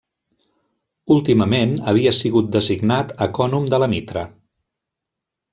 [1.15, 4.29] Últimament havia sigut designat ecònom de la mitra.